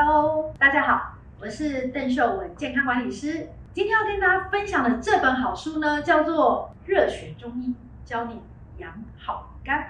[0.00, 3.48] Hello，大家好，我是邓秀文健康管理师。
[3.74, 8.40] 今天要跟大家分享的这本好书呢，叫做《热血中医教你
[8.76, 9.80] 养好肝》。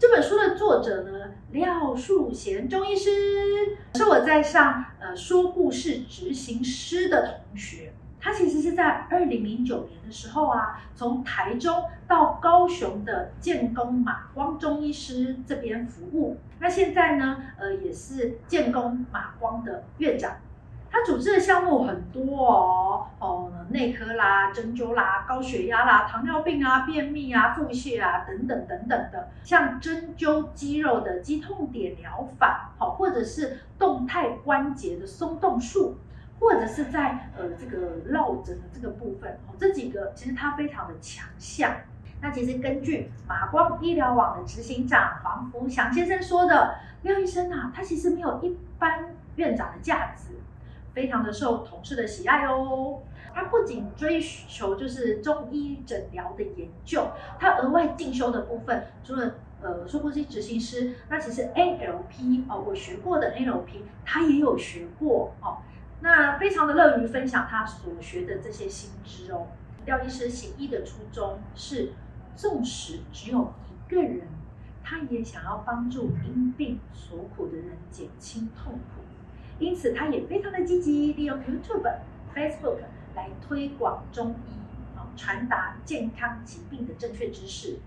[0.00, 7.92] 这本书的作者呢，廖树贤中医师，是我在上呃说故事执行师的同学。
[8.20, 16.36] 他其实是在二零零九年的时候啊，从台中到高雄的建功马光中医师这边服务。
[16.58, 20.36] 那现在呢，呃，也是建功马光的院长。
[20.92, 29.30] 他主治的项目很多哦，哦，内科啦、针灸啦、高血压啦、糖尿病啊、便秘啊、腹泻啊等等等等的。
[29.44, 35.96] 像针灸肌肉的肌痛点疗法，好，或者是动态关节的松动术。
[36.40, 41.76] 或者是在呃这个落枕的这个部分哦，这几个其实它非常的强项。
[42.22, 50.34] 那其实根据马光医疗网的执行长黄福祥先生说的，廖医生啊，他其实没有一般院长的架子，
[50.92, 53.00] 非常的受同事的喜爱哦。
[53.32, 57.06] 他不仅追求就是中医诊疗的研究，
[57.38, 65.58] 他额外进修的部分，除了呃说过是执行师，那其实 NLP 哦，我学过的 NLP，他也有学过哦。
[66.02, 69.48] 那非常的乐于分享他所学的这些新知哦。
[69.86, 71.92] 廖医师行医的初衷是，
[72.36, 74.28] 纵使只有一个人，
[74.82, 79.02] 他也想要帮助因病所苦的人减轻痛苦，
[79.58, 81.90] 因此他也非常的积极，利用 YouTube、
[82.34, 82.78] Facebook
[83.14, 87.78] 来推广中医，啊，传达健康疾病的正确知识。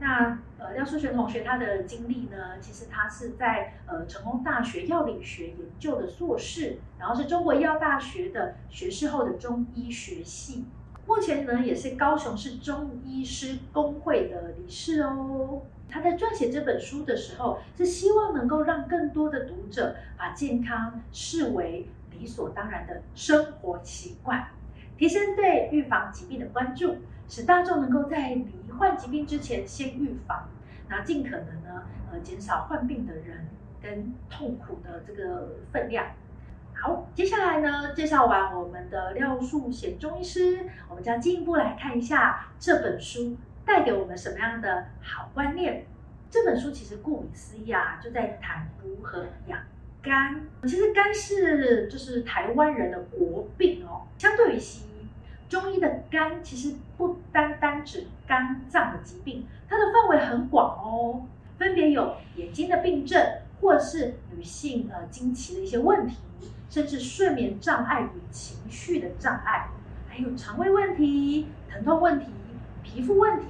[0.00, 10.64] 那呃，廖淑璇同学他的经历呢，其实他是在呃成功大学药理学研究的硕士，然后是中国医药大学的学士后的中医学系，
[11.06, 15.62] 目前呢也是高雄市中医师工会的理事哦。
[15.88, 24.48] 他在撰写这本书的时候，是希望能够让更多的读者把健康视为理所当然的生活习惯，
[24.96, 26.96] 提升对预防疾病的关注。
[27.28, 30.48] 使大众能够在罹患疾病之前先预防，
[30.88, 33.46] 那尽可能呢，呃，减少患病的人
[33.82, 36.06] 跟痛苦的这个分量。
[36.72, 43.36] 好，接下来呢，介绍完我们的廖树贤中医师，我们将进一步来看一下这本书
[43.66, 45.84] 带给我们什么样的好观念。
[46.30, 49.60] 这本书其实顾名思义啊，就在谈如何养
[50.00, 50.40] 肝。
[50.62, 54.89] 其实肝是就是台湾人的国病哦，相对于西医。
[55.50, 61.26] 中医的肝其实不单单指肝脏的疾病，它的范围很广哦，
[61.58, 63.20] 分别有眼睛的病症，
[63.60, 66.18] 或是女性呃经期的一些问题，
[66.70, 69.68] 甚至睡眠障碍与情绪的障碍，
[70.08, 72.26] 还有肠胃问题、疼痛问题、
[72.84, 73.46] 皮肤问题、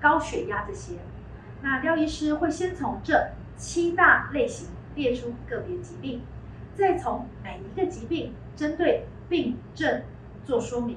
[0.00, 0.98] 高血压这些。
[1.62, 6.22] 那廖医师会先从这七大类型列出个别疾病，
[6.76, 10.02] 再从每一个疾病针对病症
[10.44, 10.96] 做说明。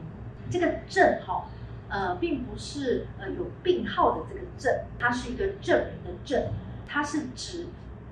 [0.49, 1.45] 这个症哈，
[1.89, 6.51] 呃，并不是呃有病号的这个症，它是一个证明的证，
[6.87, 7.67] 它是指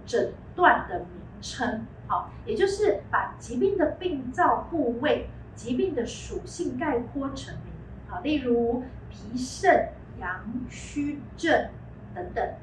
[0.06, 1.08] 诊断的名
[1.41, 7.74] 称，好，也就是把疾病的病灶部位、疾病的属性概括成名，
[8.08, 9.90] 好，例如脾肾
[10.20, 11.70] 阳虚症
[12.16, 12.53] 等等，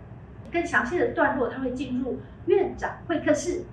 [0.52, 3.64] 更详细的段落，它会进入院长会客室，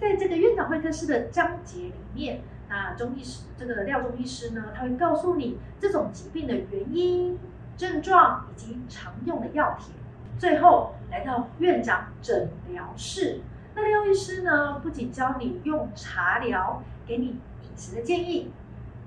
[0.00, 2.40] 在这个院长会客室的章节里面。
[2.68, 7.38] 那中医师这个廖中医师呢，他会告诉你这种疾病的原因、
[7.78, 9.94] 症状以及常用的药帖。
[10.38, 13.40] 最后来到院长诊疗室，
[13.74, 18.50] 那廖医师呢，不仅教你用茶疗，给你饮食的建议，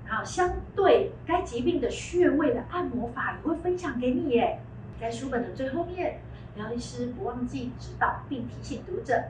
[0.06, 4.60] 然后相对该疾病的穴位的按摩法也会分享给你耶。
[5.00, 6.20] 在书本的最后面，
[6.56, 9.22] 廖医师不忘记指导并提醒读者，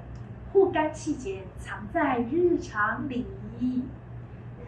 [0.53, 3.26] 护肝气节藏在日常里。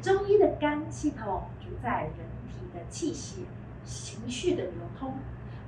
[0.04, 3.40] 中医的肝系统主宰人体的气血、
[3.86, 5.14] 情绪的流通，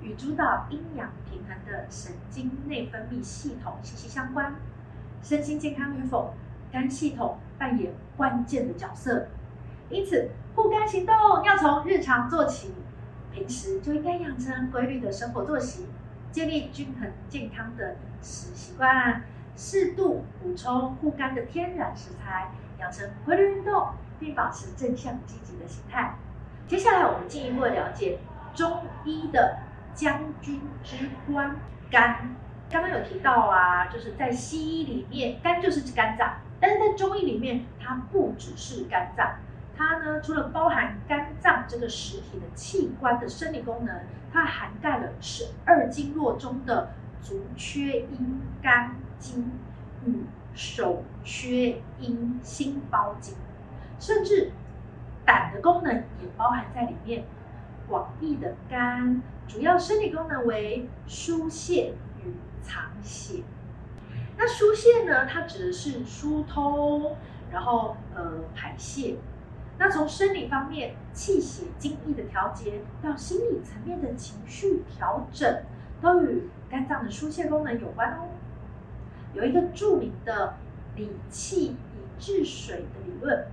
[0.03, 4.55] 与主导阴阳平衡的神经内分泌系统息息相关。
[5.23, 6.35] 身心健康与否，
[6.71, 9.29] 肝系统扮演关键的角色。
[9.89, 12.75] 因此，护肝行动要从日常做起，
[13.33, 15.87] 平时就应该养成规律的生活作息，
[16.31, 19.23] 建立均衡健康的饮食习惯，
[19.57, 23.93] 适度补充护肝的天然食材，养成规律运动。
[24.19, 26.17] 并保持正向积极的心态。
[26.67, 28.19] 接下来，我们进一步了解
[28.55, 29.59] 中医的
[29.95, 31.57] 将军之官
[31.91, 32.35] 肝。
[32.69, 39.37] 刚刚有提到啊，就是在西医里面，肝就是肝脏；但是在中医里面，它不只是肝脏，
[39.77, 44.01] 它呢除了包含肝脏这个实体的器官的生理功能，
[44.33, 46.91] 它涵盖了十二经络中的
[47.23, 49.53] 足厥阴肝经
[50.05, 53.37] 与手缺阴心包经，
[53.99, 54.53] 甚至
[55.25, 57.25] 胆的功能也包含在里面。
[57.89, 61.95] 广义的肝，主要生理功能为疏泄
[62.25, 63.45] 与藏血。
[64.37, 65.25] 那疏泄呢？
[65.25, 67.15] 它指的是疏通，
[67.53, 69.19] 然后呃排泄。
[69.79, 75.63] 那从生理方面，气血津液的调节，到心理层面的情绪调整，
[76.01, 78.27] 都与肝脏的疏泄功能有关哦。
[79.33, 80.57] 有一个著名的
[80.97, 81.77] 理气以
[82.19, 83.47] 治水的理论，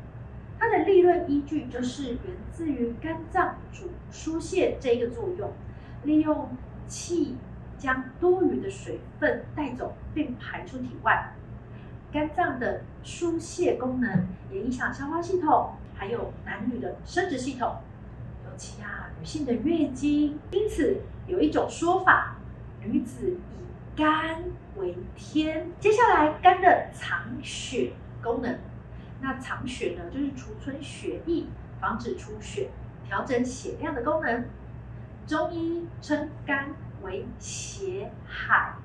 [0.63, 5.51] 它的利润依据就是源自于肝脏主疏泄这一个作用，
[6.03, 6.55] 利用
[6.87, 7.35] 气。
[7.75, 11.33] 将多余的水分带走并排出体外，
[12.13, 17.75] 肝脏的疏泄功能也影响消化系统，还有男女的生殖系统，
[18.45, 20.39] 尤其啊女性的月经。
[20.51, 22.37] 因此有一种说法，
[22.81, 24.45] 女子以肝
[24.77, 25.69] 为天。
[25.77, 27.91] 接下来，肝的藏血
[28.23, 28.57] 功能，
[29.23, 31.45] 那藏血呢，就是储存血液，
[31.81, 32.69] 防止出血，
[33.03, 34.45] 调整血量的功能。
[35.25, 36.75] 中医称肝。
[37.03, 38.75] 为血海，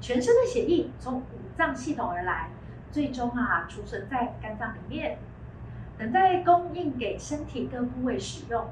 [0.00, 1.24] 全身的血液从五
[1.58, 2.48] 脏系统而来，
[2.92, 5.18] 最终啊储存在肝脏里面，
[5.98, 8.68] 等待供应给身体各部位使用。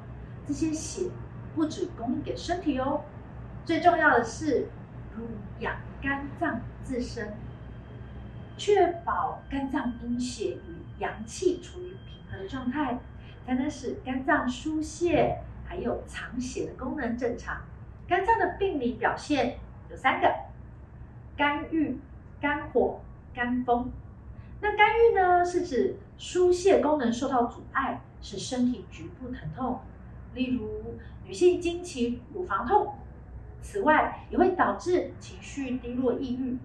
[0.46, 1.10] 这些血
[1.56, 3.00] 不止供应给身体哦，
[3.64, 4.68] 最重要的是
[5.16, 5.26] 濡
[5.58, 7.34] 养肝脏自身，
[8.64, 12.96] 确保肝脏阴血与阳气处于平衡的状态，
[13.44, 17.60] 才能使肝脏疏泄还有藏血的功能正常。
[18.06, 19.58] 肝脏的病理表现
[19.90, 20.32] 有三个：
[21.36, 21.98] 肝郁、
[22.40, 23.00] 肝火、
[23.34, 23.90] 肝风。
[24.60, 29.80] 那肝郁呢，是指疏泄功能受到阻碍，使身体局部疼痛，
[30.34, 30.94] 例如
[31.24, 32.94] 女性经期、乳房痛。
[33.60, 36.56] 此外，也会导致情绪低落、抑郁、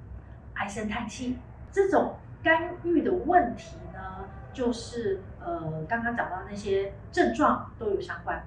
[0.53, 1.37] 唉声叹气。
[1.71, 8.43] 这种肝郁的问题呢，就是呃，刚刚讲到那些症状都有相关。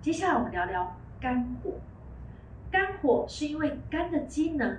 [0.00, 1.72] 接下来我们聊聊肝火。
[2.70, 4.78] 肝火是因为肝的机能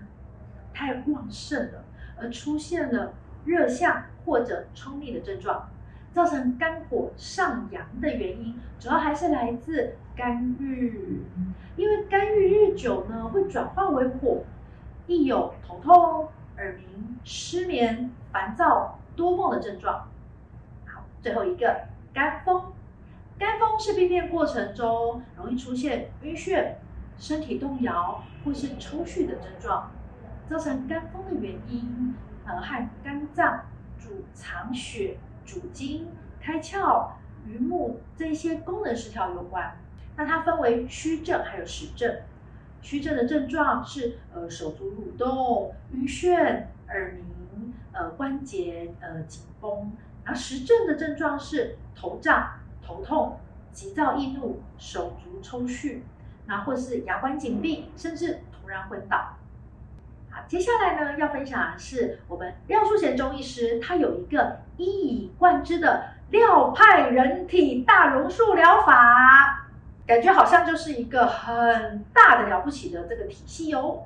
[0.74, 1.84] 太旺盛了，
[2.19, 3.13] 而出现了
[3.45, 5.69] 热象或者冲逆的症状，
[6.13, 11.24] 造成肝火上扬的原因，主要还是来自肝郁。
[11.75, 14.44] 因为肝郁日久呢，会转化为火，
[15.07, 20.07] 易有头痛、耳鸣、失眠、烦躁、多梦的症状。
[20.86, 22.74] 好，最后一个肝风，
[23.38, 26.75] 肝风是病变过程中容易出现晕眩。
[27.19, 29.89] 身体动摇或是抽搐的症状，
[30.48, 32.13] 造成肝风的原因，
[32.45, 33.62] 呃，和肝脏
[33.98, 36.07] 主藏血、主筋、
[36.39, 37.13] 开窍、
[37.48, 39.80] 于目这些功能失调有关。
[40.15, 42.21] 那它分为虚症还有实症。
[42.88, 49.92] 虚症的症状是呃手足蠕动、晕眩、耳鸣、呃关节呃紧绷。
[50.24, 53.42] 然后实症的症状是头胀、头痛、
[53.74, 56.00] 急躁易怒、手足抽搐。
[56.45, 59.36] 那或是牙关紧闭，甚至突然昏倒。
[60.30, 69.56] 好，接下来呢，要分享的是我们廖淑贤中医师，他有一个一以贯之的廖派人体大榕树疗法，
[70.07, 74.06] 感觉好像就是一个很大的了不起的这个体系哦。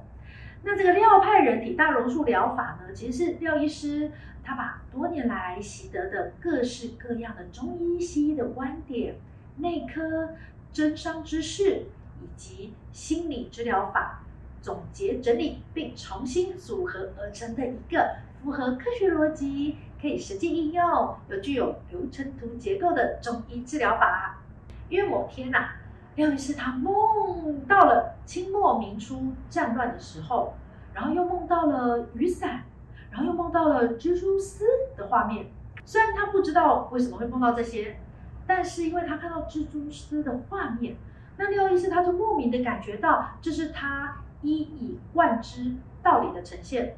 [0.64, 4.12] 那这个廖派人体大榕树疗法呢，其实是廖医师
[4.44, 9.16] 他把多年来习得的各式各样的中医西医的观点、
[9.58, 10.32] 内科
[10.74, 11.86] 征商知识。
[12.24, 14.22] 以及心理治疗法
[14.62, 24.40] 总结整理并重新组合而成的一个符合科学逻辑、可以实际应用、又具有流程图结构的中医治疗法。
[24.88, 25.72] 因为某天呐、
[26.16, 30.54] 廖医师他梦到了清末民初战乱的时候，
[30.94, 32.64] 然后又梦到了雨伞，
[33.10, 34.66] 然后又梦到了蜘蛛丝
[34.98, 35.48] 的画面。
[35.86, 37.98] 虽然他不知道为什么会梦到这些，
[38.46, 40.98] 但是因为他看到蜘蛛丝的画面。
[41.38, 46.98] 那廖医师他就莫名的感觉到，这是他一以贯之道理的呈现。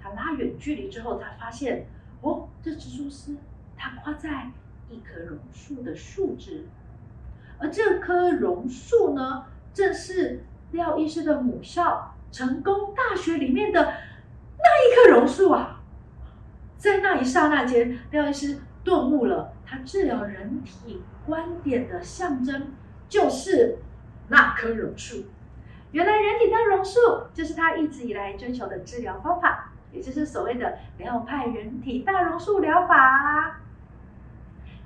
[0.00, 1.86] 他拉远距离之后，他发现，
[2.20, 3.36] 哦，这蜘蛛丝
[3.76, 4.50] 它挂在
[4.88, 6.66] 一棵榕树的树枝，
[7.62, 13.80] 而这棵榕树呢，正是廖医师的母校成功大学里面的
[14.58, 15.80] 那一棵榕树啊！
[16.76, 22.72] 在那一刹那间，廖医师顿悟了他治疗人体观点的象征。
[23.08, 23.76] 就是
[24.28, 25.26] 那棵榕树，
[25.90, 26.98] 原来人体大榕树
[27.34, 33.60] 就是他一直以来追求的治疗方法，也就是所谓的廖派人体大榕树疗法。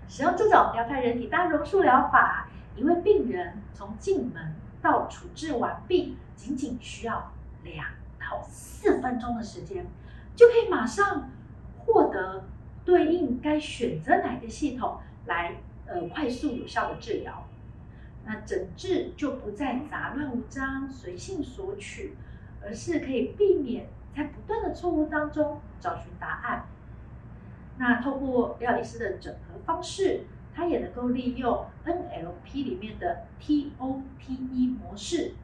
[0.09, 2.46] 使用这种廖派人体大榕树疗法，
[2.77, 7.33] 一位病人从进门到处置完毕，仅仅需要
[7.65, 7.87] 两
[8.21, 9.87] 到四分钟的时间，
[10.35, 11.31] 就可以马上
[11.79, 12.45] 获得
[12.85, 15.57] 对应该选择哪个系统来
[15.87, 17.47] 呃快速有效的治疗。
[18.25, 22.17] 那诊治就不再杂乱无章、随性索取，
[22.61, 26.67] 而是可以避免在不断的错误当中找寻答案。
[27.79, 30.25] 那透过廖医师的整合方式，
[30.57, 35.35] 它也能够利用 NLP 里面的 TOTE 模式。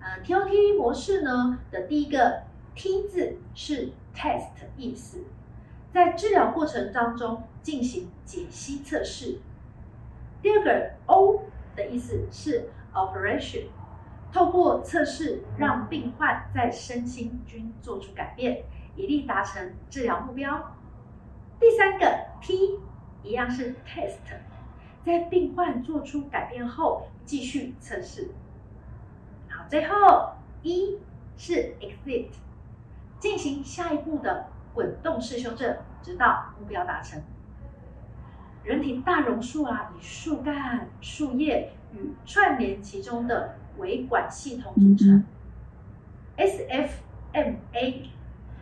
[0.00, 2.44] 呃，TOTE 模式呢的第一个
[2.76, 5.24] T 字是 test 意思，
[5.92, 9.40] 在治疗过程当中进行解析测试。
[10.40, 11.42] 第二个 O
[11.74, 13.64] 的意思是 operation，
[14.32, 20.76] 透过测试让病患在身心均做出改变，以利达成治疗目标。
[21.58, 22.06] 第三个
[22.40, 22.78] T
[23.24, 24.18] 一样是 test，
[25.04, 28.30] 在病患做出改变后继续测试。
[29.48, 30.98] 好，最后一
[31.36, 32.28] 是 exit，
[33.18, 37.22] 进行下一步的滚动式修正，直到目标达成。
[38.62, 45.24] 人体大榕树啊，以树干、树叶与串联其中的维管系统组成。
[46.36, 48.08] SFMA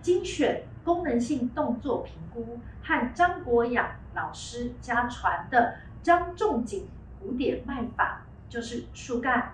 [0.00, 0.64] 精选。
[0.84, 6.86] 功能性动作评估和张国阳老师家传的张仲景
[7.20, 9.52] 古典脉法，就是树干。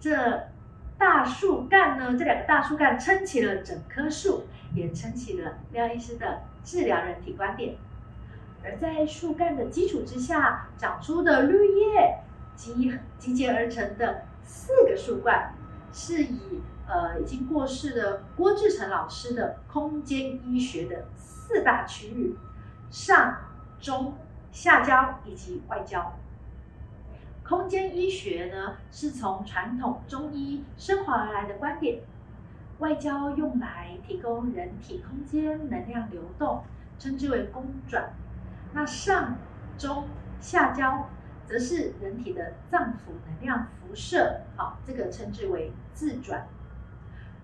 [0.00, 0.48] 这
[0.98, 7.76] 大树干呢，这两个大树干撑起了整棵树，也撑起了廖医师的治疗人体观点。
[8.64, 12.18] 而在树干的基础之下长出的绿叶，
[12.54, 15.54] 集集结而成的四个树冠，
[15.92, 16.60] 是以。
[16.84, 22.36] 呃，已经过世的郭志成老师的空间医学的四大区域：
[22.90, 23.38] 上、
[23.82, 24.14] 中、
[24.52, 26.14] 下焦以及外焦。
[27.44, 32.00] 空间医学呢，是从传统中医升华而来的观点。
[32.78, 36.62] 外焦用来提供人体空间能量流动，
[36.98, 38.12] 称之为公转。
[38.72, 39.36] 那上、
[39.76, 40.08] 中、
[40.40, 41.08] 下焦，
[41.44, 46.46] 则是人体的脏腑能量辐射，好，这个称之为自转。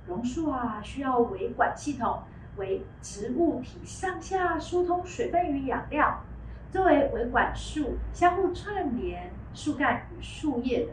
[0.07, 2.23] 榕树啊，需要维管系统
[2.57, 6.23] 为植物体上下疏通水分与养料，
[6.71, 10.93] 作为维管束相互串联树干与树叶的。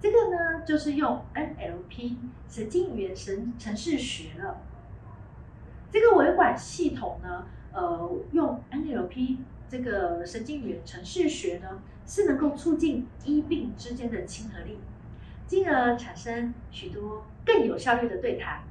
[0.00, 2.16] 这个呢，就是用 NLP
[2.48, 4.62] 神经语言神程式学了。
[5.90, 14.78] 这个维管系统呢，呃，用 NLP 这个神经语言程式学呢，是能够促进医病之间的亲和力。
[15.46, 18.62] 进而产生许多更有效率的对谈，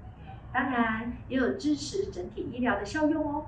[0.53, 3.47] 当然也有支持整体医疗的效用哦。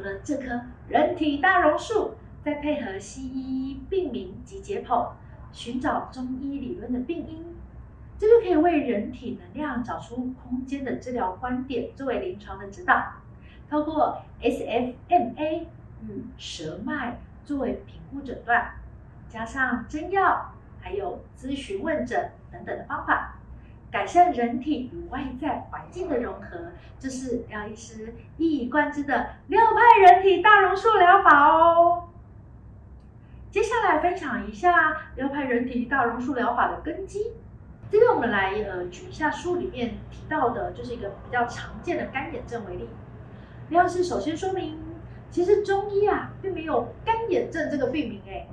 [0.00, 5.10] 有了这棵人体大榕树，再配合西医病名及解剖，
[5.52, 7.54] 寻找中医理论的病因，
[8.18, 13.12] 这就可以为人体能量找出空间的治疗观点，作为临床的指导。
[13.68, 15.66] 透过 SFMA
[16.02, 18.76] 与舌脉作为评估诊断，
[19.28, 20.52] 加上针药。
[20.82, 23.36] 还有咨询问诊等等的方法，
[23.90, 32.04] 改善人体与外在环境的融合，这是廖医师一以贯之的六派人体大榕树疗法哦。
[33.50, 37.32] 接下来分享一下六派人体大榕树疗法的根基。
[37.90, 42.88] 这个我们来呃举一下书里面提到的，就是一个比较常见的干眼症为例。
[43.70, 44.78] 廖医师首先说明，
[45.32, 48.48] 其实中医啊并没有干眼症这个病名诶，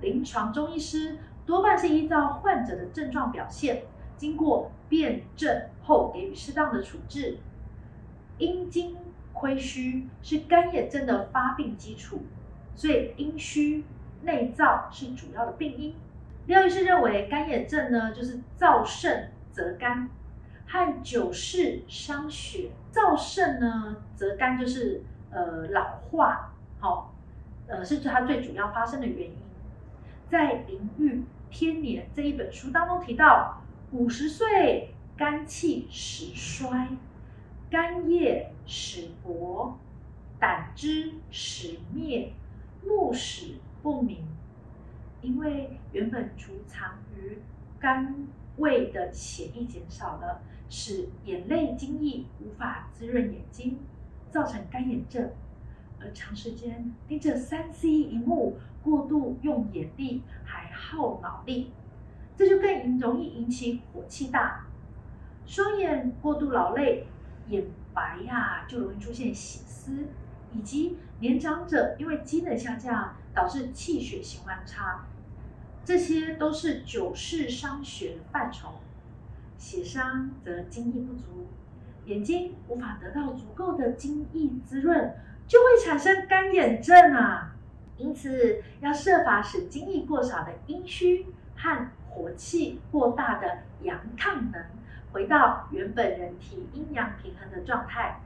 [0.00, 1.18] 临床中医师。
[1.46, 3.82] 多半是依照患者的症状表现，
[4.20, 7.38] 经过辨证后给予适当的处置。
[8.36, 8.94] 阴经
[9.32, 12.20] 亏虚是干眼症的发病基础，
[12.74, 13.82] 所以阴虚
[14.20, 15.94] 内燥是主要的病因。
[16.46, 20.10] 廖医师认为，干眼症呢就是燥盛则干，
[20.66, 22.72] 和久视伤血。
[22.92, 27.06] 燥盛呢则干就是呃老化，好、哦，
[27.68, 29.36] 呃是它最主要发生的原因。
[30.28, 33.62] 在《灵喻天年》这一本书当中提到，
[33.92, 36.88] 五十岁肝气始衰，
[37.68, 39.76] 肝叶始薄，
[40.38, 42.32] 胆汁始灭，
[42.86, 44.18] 目始不明。
[45.22, 47.38] 因为原本储藏于
[47.80, 48.28] 肝
[48.58, 53.76] 胃的血液减少了，使眼泪津液无法滋润眼睛，
[54.30, 55.32] 造成干眼症。
[56.00, 61.72] 而长时间盯着三 C 一幕，过度用眼力还耗脑力，
[62.40, 64.64] 这就更容易引起火气大，
[65.44, 67.06] 双眼过度劳累，
[67.48, 70.06] 眼白呀就容易出现血丝，
[70.50, 75.04] 以及年长者因为机能下降导致气血循环差，
[75.84, 78.70] 这些都是久视伤血的范畴。
[79.58, 81.46] 血伤则精液不足，
[82.06, 85.14] 眼睛无法得到足够的精液滋润，
[85.46, 87.54] 就会产生干眼症啊。
[87.98, 94.62] 因此，要设法使精液过少的阴虚和火气过大的阳亢能
[95.10, 98.20] 回到原本人体阴阳平衡的状态。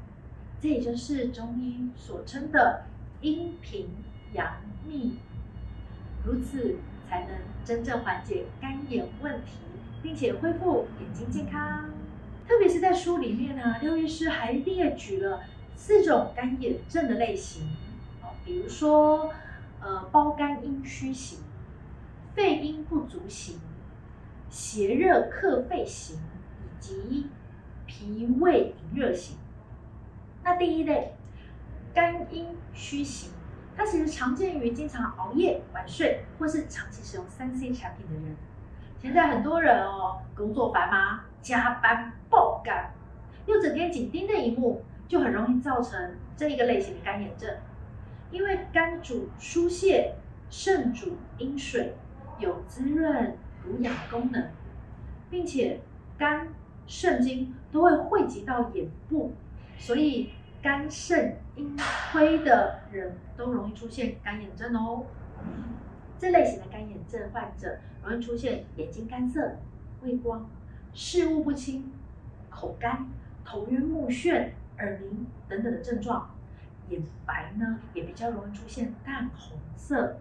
[0.61, 2.87] 这也就是中医所称的
[3.21, 3.89] 阴平
[4.33, 5.19] 阳秘，
[6.25, 9.59] 如此才能真正缓解干眼问题，
[10.03, 11.91] 并且恢复眼睛健康。
[12.49, 15.43] 特别是在书里面呢，廖医师还列举了
[15.77, 17.69] 四种干眼症的类型，
[18.23, 19.31] 哦比如说，
[19.81, 21.39] 呃，包肝阴虚型、
[22.35, 23.61] 肺阴不足型、
[24.55, 26.17] 邪热克肺型
[26.63, 27.29] 以及
[27.87, 29.37] 脾胃热型。
[30.45, 31.17] 那第一类，
[31.93, 33.33] 肝阴虚型，
[33.77, 38.37] 它其实常见于经常熬夜、晚睡或是长期使用三 C 产品的人。
[39.03, 42.95] 现在很多人哦，工作繁忙，加班爆肝，
[43.47, 47.53] 又整天紧盯着荧幕，就很容易造成这一个类型的干眼症。
[48.31, 50.15] 因为肝主疏泄，
[50.49, 51.97] 肾主阴水，
[52.39, 54.51] 有滋润、补养功能，
[55.31, 55.81] 并且
[56.19, 56.49] 肝
[56.87, 59.33] 肾经都会汇集到眼部。
[59.79, 60.31] 所以
[60.63, 61.77] 肝肾阴
[62.13, 65.07] 亏的人都容易出现干眼症哦。
[66.19, 69.57] 这类型的干眼症患者容易出现眼睛干涩、
[70.03, 70.49] 畏光、
[70.93, 71.93] 视物不清、
[72.49, 73.09] 口干、
[73.45, 76.31] 头晕目眩、耳鸣等等的症状。
[76.91, 80.19] 眼白呢也比较容易出现淡红色。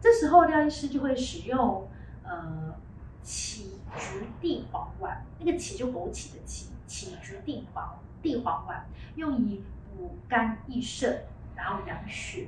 [0.00, 1.88] 这时候廖医师就会使用
[2.32, 2.74] 呃
[3.22, 7.98] 杞菊地黄丸，那个杞就枸杞的杞，杞菊地黄。
[8.22, 8.86] 地黄丸
[9.16, 9.60] 用以
[9.98, 11.24] 补肝益肾，
[11.56, 12.46] 然后养血。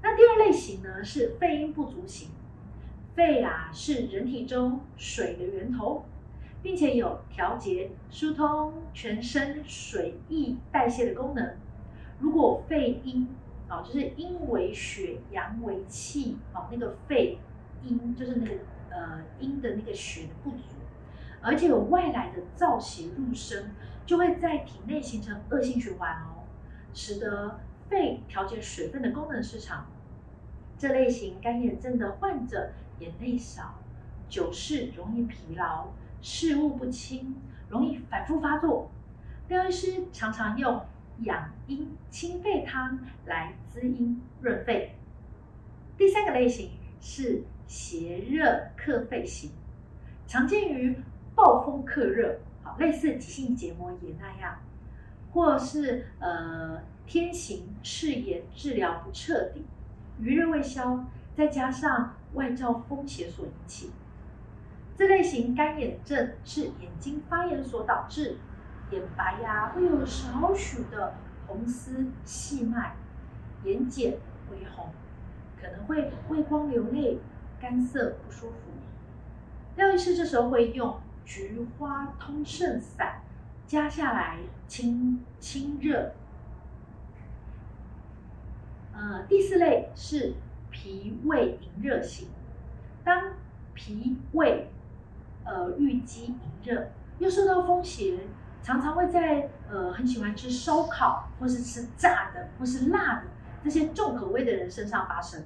[0.00, 2.28] 那第二类型呢是肺阴不足型，
[3.16, 6.04] 肺啊是人体中水的源头，
[6.62, 11.56] 并且有调节、疏通全身水液代谢的功能。
[12.20, 13.26] 如果肺阴
[13.66, 17.36] 啊，就是阴为血，阳为气啊，那个肺
[17.82, 18.54] 阴就是那个
[18.98, 20.74] 呃阴的那个血不足，
[21.40, 23.70] 而且有外来的燥邪入身。
[24.08, 26.48] 就会在体内形成恶性循环哦，
[26.94, 29.86] 使得肺调节水分的功能失常。
[30.78, 33.74] 这类型干眼症的患者眼泪少，
[34.26, 35.88] 久视容易疲劳，
[36.22, 37.36] 视物不清，
[37.68, 38.90] 容易反复发作。
[39.48, 40.86] 廖医师常常用
[41.18, 44.94] 养阴清肺汤来滋阴润肺。
[45.98, 49.52] 第三个类型是邪热克肺型，
[50.26, 50.96] 常见于
[51.36, 52.40] 暴风克热。
[52.64, 54.58] 好类似急性结膜炎那样，
[55.32, 59.64] 或是呃天行赤炎治疗不彻底，
[60.18, 63.92] 余热未消，再加上外罩风邪所引起。
[64.96, 68.38] 这类型干眼症是眼睛发炎所导致，
[68.90, 71.14] 眼白呀会有少许的
[71.46, 72.96] 红丝细脉，
[73.64, 74.16] 眼睑
[74.50, 74.90] 微红，
[75.58, 77.18] 可能会畏光流泪，
[77.60, 78.56] 干涩不舒服。
[79.76, 81.00] 廖医师这时候会用。
[81.30, 83.20] 菊花通圣散
[83.66, 86.14] 加下来清清热。
[88.94, 90.32] 呃，第四类是
[90.70, 92.28] 脾胃营热型。
[93.04, 93.34] 当
[93.74, 94.70] 脾胃
[95.44, 98.20] 呃郁积营热，又受到风邪，
[98.62, 103.24] 常常会在呃很喜欢吃烧烤或是吃炸的或是辣的
[103.62, 105.44] 这些重口味的人身上发生。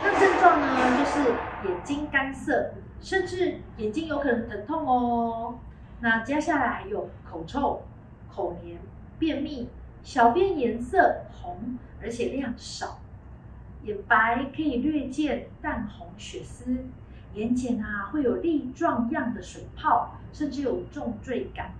[0.00, 1.30] 那症状呢，就是
[1.68, 2.72] 眼睛干涩。
[3.00, 5.56] 甚至眼睛有可能疼痛哦。
[6.00, 7.84] 那接下来还有口臭、
[8.28, 8.80] 口黏、
[9.20, 9.68] 便秘、
[10.02, 12.98] 小便颜色红而且量少，
[13.84, 16.86] 眼白可以略见淡红血丝，
[17.34, 21.74] 眼睑啊会有粒状样的水泡，甚至有重坠感。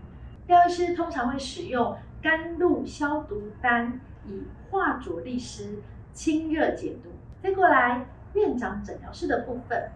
[0.46, 7.10] 廖医师通常会使用甘露消毒丹，以化浊利湿、清热解毒。
[7.42, 9.90] 再过来院长诊疗室的部分。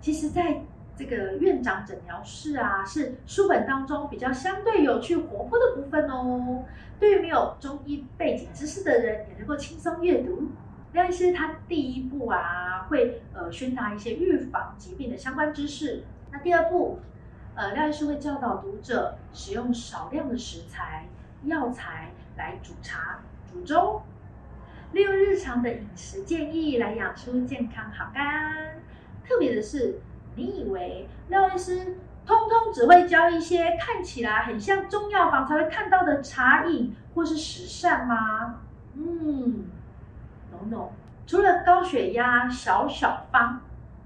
[0.00, 0.62] 其实，在
[0.96, 6.64] 这个院长诊疗室啊，是书本当中比较相对有趣活泼的部分哦。
[6.98, 10.48] 对于没有中医背景知识的人，也能够轻松阅读。
[10.94, 16.04] 但是他第一步啊，会呃宣达一些预防疾病的相关知识。
[16.30, 17.00] 那第二步，
[17.54, 21.06] 呃，廖医师会教导读者使用少量的食材、
[21.44, 23.20] 药材来煮茶、
[23.52, 24.00] 煮粥，
[24.92, 28.80] 利用日常的饮食建议来养出健康好肝。
[29.24, 30.00] 特别的是，
[30.36, 38.60] 你以为廖医师通通只会教一些看起来很像中药房才会看到的茶饮或是食膳吗？
[38.94, 39.66] 嗯
[40.50, 40.88] ，no no，
[41.26, 43.60] 除了高血压小小方、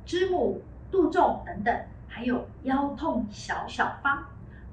[0.04, 1.74] 知母杜仲等等，
[2.08, 4.26] 还有腰痛小小方、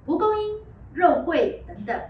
[0.06, 0.60] 蒲公英、
[0.94, 2.02] 肉桂等等，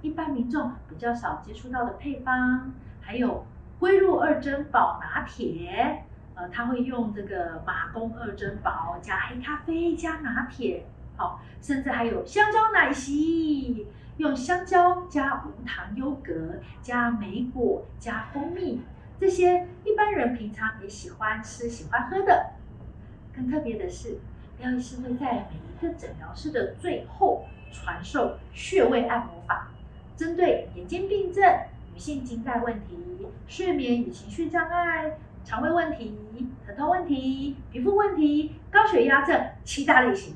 [0.00, 2.72] 一般民众比较少接触到的配方，
[3.10, 3.44] 还有
[3.80, 6.04] 龟鹿二珍宝拿铁，
[6.36, 18.80] 呃，他会用这个马公二珍宝加黑咖啡加拿铁，好，甚至还有香蕉奶昔，用香蕉加无糖优格加莓果加蜂蜜，
[19.18, 22.52] 这些一般人平常也喜欢吃喜欢喝的。
[23.34, 24.20] 更特别的是，
[24.60, 29.72] 廖医师会在每一个诊疗室的最后传授穴位按摩法，
[30.16, 31.42] 针对眼睛病症、
[31.92, 36.16] 女性经带问题、睡眠与情绪障碍、肠胃问题、
[36.66, 40.34] 疼痛问题、皮肤问题、高血压症七大类型，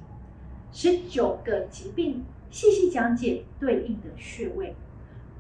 [0.73, 4.75] 十九个疾病细细讲解对应的穴位。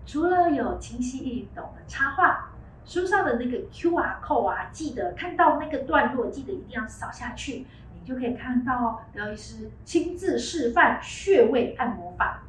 [0.06, 2.50] 除了有清晰易懂的插画，
[2.84, 7.66] 书上的那个 QR 码啊，记得看到那个段落，记得一定要扫下去。
[7.94, 12.43] 你就可以看到廖医师亲自示范穴位按摩法。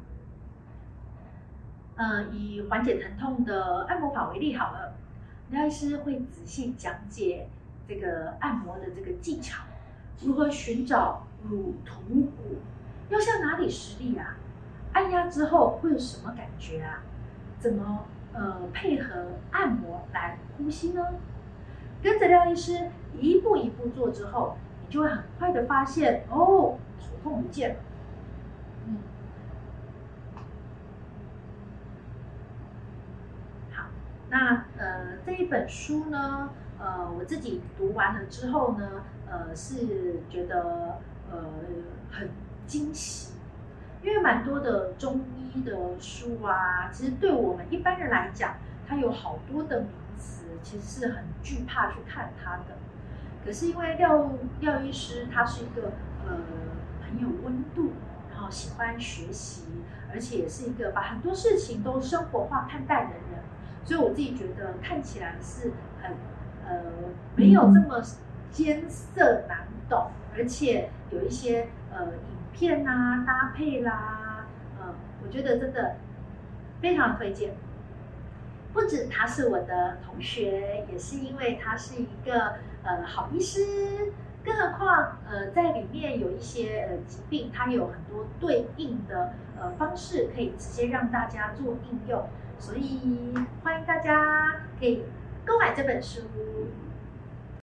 [1.96, 4.94] 呃，以缓解疼痛的按摩法为例好了，
[5.50, 7.48] 廖医师会仔细讲解
[7.88, 9.64] 这个按摩的这个技巧，
[10.22, 12.58] 如何寻找乳突骨，
[13.08, 14.36] 要向哪里施力啊？
[14.92, 17.02] 按压之后会有什么感觉啊？
[17.58, 21.02] 怎么呃配合按摩来呼吸呢？
[22.02, 24.56] 跟着廖医师一步一步做之后。
[24.88, 27.76] 你就会很快的发现哦，头痛不见了。
[28.86, 28.98] 嗯，
[33.72, 33.86] 好，
[34.36, 40.98] 那呃这一本书呢，呃我自己读完了之后呢，呃是觉得
[41.30, 41.38] 呃
[42.10, 42.28] 很
[42.66, 43.32] 惊喜，
[44.02, 52.76] 因为蛮多的中医的书啊，其实对我们一般人来讲，它有好多的名词，其实是很惧怕去看它的。
[53.42, 55.92] 可是因为廖廖医师他是一个
[56.26, 56.36] 呃
[57.00, 57.92] 很有温度，
[58.30, 59.62] 然后喜欢学习，
[60.12, 63.35] 而且也是一个把很多事情都生活化看待的人，
[63.86, 65.72] 所以我自己觉得看起来是
[66.02, 66.10] 很
[66.66, 66.82] 呃
[67.36, 68.02] 没有这么
[68.50, 74.46] 艰涩难懂，而且有一些呃影片啊搭配啦，
[74.78, 74.94] 呃
[75.24, 75.96] 我觉得真的
[76.82, 77.54] 非常推荐。
[78.74, 82.56] 不止他是我的同学，也是因为他是一个。
[82.88, 84.12] 呃，好医师，
[84.44, 95.02] 更何况呃，在里面有一些呃疾病，它有很多对应的呃方式，可以直接让大家做应用，所以欢迎大家可以
[95.44, 96.20] 购买这本书。